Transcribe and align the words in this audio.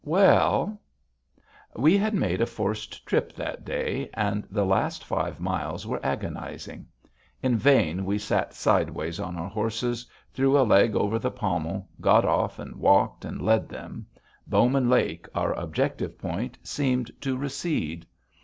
Well 0.03 0.81
We 1.75 1.95
had 1.95 2.15
made 2.15 2.41
a 2.41 2.47
forced 2.47 3.05
trip 3.05 3.33
that 3.33 3.63
day, 3.63 4.09
and 4.15 4.47
the 4.49 4.65
last 4.65 5.03
five 5.05 5.39
miles 5.39 5.85
were 5.85 6.03
agonizing. 6.03 6.87
In 7.43 7.55
vain 7.55 8.03
we 8.03 8.17
sat 8.17 8.55
sideways 8.55 9.19
on 9.19 9.37
our 9.37 9.47
horses, 9.51 10.07
threw 10.33 10.59
a 10.59 10.65
leg 10.65 10.95
over 10.95 11.19
the 11.19 11.29
pommel, 11.29 11.87
got 12.01 12.25
off, 12.25 12.57
and 12.57 12.77
walked 12.77 13.25
and 13.25 13.43
led 13.43 13.69
them. 13.69 14.07
Bowman 14.47 14.89
Lake, 14.89 15.27
our 15.35 15.53
objective 15.53 16.17
point, 16.17 16.57
seemed 16.63 17.11
to 17.21 17.37
recede. 17.37 18.07